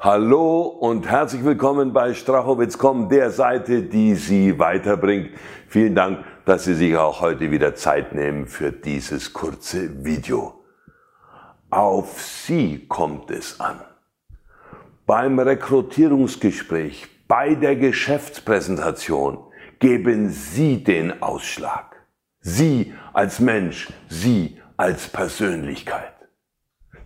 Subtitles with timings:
[0.00, 5.30] Hallo und herzlich willkommen bei Strachowitz.com, der Seite, die Sie weiterbringt.
[5.66, 10.54] Vielen Dank, dass Sie sich auch heute wieder Zeit nehmen für dieses kurze Video.
[11.70, 13.80] Auf Sie kommt es an.
[15.04, 19.38] Beim Rekrutierungsgespräch, bei der Geschäftspräsentation
[19.80, 21.96] geben Sie den Ausschlag.
[22.38, 26.14] Sie als Mensch, Sie als Persönlichkeit.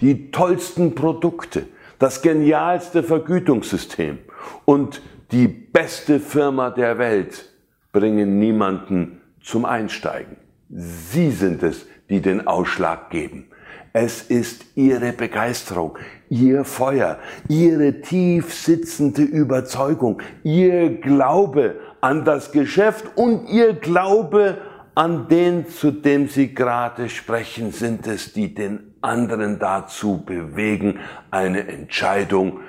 [0.00, 1.68] Die tollsten Produkte,
[2.00, 4.18] das genialste Vergütungssystem
[4.64, 7.52] und die beste Firma der Welt
[7.92, 10.36] bringen niemanden zum Einsteigen.
[10.70, 13.46] Sie sind es, die den Ausschlag geben.
[13.92, 15.98] Es ist ihre Begeisterung,
[16.30, 17.18] ihr Feuer,
[17.48, 24.58] ihre tief sitzende Überzeugung, ihr Glaube an das Geschäft und ihr Glaube
[24.94, 30.98] an den, zu dem Sie gerade sprechen, sind es, die den anderen dazu bewegen,
[31.30, 32.60] eine Entscheidung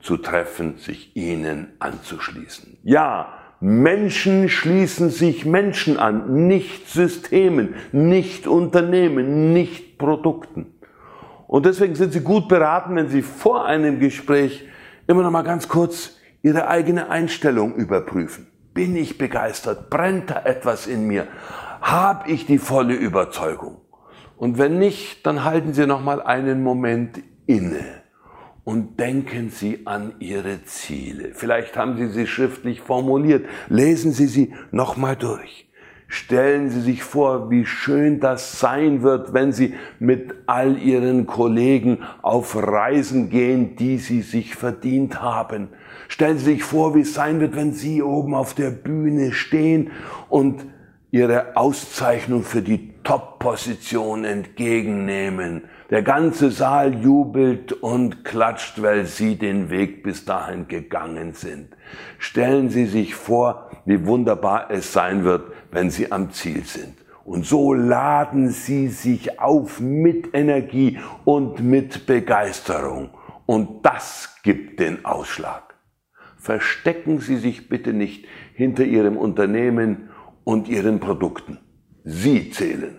[0.00, 2.78] zu treffen, sich Ihnen anzuschließen.
[2.82, 10.74] Ja, Menschen schließen sich Menschen an, nicht Systemen, nicht Unternehmen, nicht Produkten.
[11.46, 14.66] Und deswegen sind Sie gut beraten, wenn Sie vor einem Gespräch
[15.06, 18.46] immer noch mal ganz kurz Ihre eigene Einstellung überprüfen.
[18.72, 19.90] Bin ich begeistert?
[19.90, 21.26] Brennt da etwas in mir?
[21.82, 23.78] Habe ich die volle Überzeugung?
[24.40, 27.84] Und wenn nicht, dann halten Sie noch mal einen Moment inne
[28.64, 31.32] und denken Sie an Ihre Ziele.
[31.34, 33.44] Vielleicht haben Sie sie schriftlich formuliert.
[33.68, 35.68] Lesen Sie sie noch mal durch.
[36.08, 41.98] Stellen Sie sich vor, wie schön das sein wird, wenn Sie mit all Ihren Kollegen
[42.22, 45.68] auf Reisen gehen, die Sie sich verdient haben.
[46.08, 49.90] Stellen Sie sich vor, wie es sein wird, wenn Sie oben auf der Bühne stehen
[50.30, 50.64] und
[51.10, 55.64] ihre Auszeichnung für die Top-Position entgegennehmen.
[55.90, 61.76] Der ganze Saal jubelt und klatscht, weil Sie den Weg bis dahin gegangen sind.
[62.18, 66.94] Stellen Sie sich vor, wie wunderbar es sein wird, wenn Sie am Ziel sind.
[67.24, 73.10] Und so laden Sie sich auf mit Energie und mit Begeisterung.
[73.46, 75.74] Und das gibt den Ausschlag.
[76.36, 80.10] Verstecken Sie sich bitte nicht hinter Ihrem Unternehmen
[80.44, 81.58] und ihren Produkten.
[82.04, 82.96] Sie zählen.